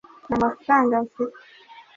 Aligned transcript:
nta 0.27 0.35
mafaranga 0.43 0.95
mfite 1.05 1.35